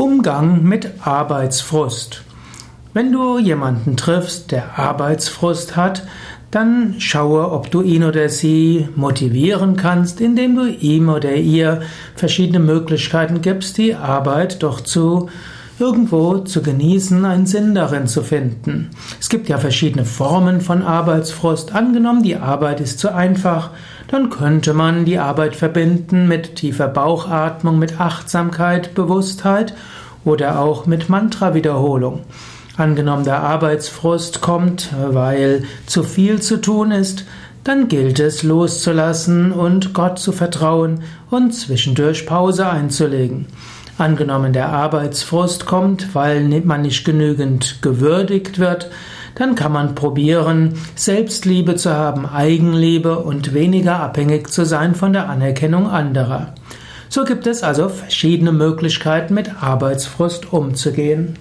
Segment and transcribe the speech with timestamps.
[0.00, 2.22] Umgang mit Arbeitsfrust.
[2.94, 6.06] Wenn du jemanden triffst, der Arbeitsfrust hat,
[6.50, 11.82] dann schaue, ob du ihn oder sie motivieren kannst, indem du ihm oder ihr
[12.16, 15.28] verschiedene Möglichkeiten gibst, die Arbeit doch zu
[15.80, 18.90] irgendwo zu genießen, einen Sinn darin zu finden.
[19.18, 21.74] Es gibt ja verschiedene Formen von Arbeitsfrust.
[21.74, 23.70] Angenommen, die Arbeit ist zu einfach,
[24.08, 29.74] dann könnte man die Arbeit verbinden mit tiefer Bauchatmung, mit Achtsamkeit, Bewusstheit
[30.24, 32.20] oder auch mit Mantra-Wiederholung.
[32.76, 37.24] Angenommen, der Arbeitsfrust kommt, weil zu viel zu tun ist,
[37.64, 43.46] dann gilt es loszulassen und Gott zu vertrauen und zwischendurch Pause einzulegen.
[44.00, 48.90] Angenommen, der Arbeitsfrust kommt, weil man nicht genügend gewürdigt wird,
[49.34, 55.28] dann kann man probieren, Selbstliebe zu haben, Eigenliebe und weniger abhängig zu sein von der
[55.28, 56.54] Anerkennung anderer.
[57.10, 61.36] So gibt es also verschiedene Möglichkeiten, mit Arbeitsfrust umzugehen.